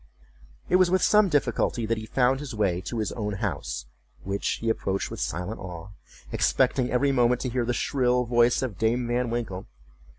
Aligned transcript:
It 0.67 0.77
was 0.77 0.89
with 0.89 1.03
some 1.03 1.29
difficulty 1.29 1.85
that 1.85 1.99
he 1.99 2.07
found 2.07 2.39
the 2.39 2.57
way 2.57 2.81
to 2.85 2.97
his 2.97 3.11
own 3.11 3.33
house, 3.33 3.85
which 4.23 4.53
he 4.53 4.67
approached 4.67 5.11
with 5.11 5.19
silent 5.19 5.59
awe, 5.59 5.89
expecting 6.31 6.89
every 6.89 7.11
moment 7.11 7.41
to 7.41 7.49
hear 7.49 7.65
the 7.65 7.71
shrill 7.75 8.25
voice 8.25 8.63
of 8.63 8.79
Dame 8.79 9.07
Van 9.07 9.29
Winkle. 9.29 9.67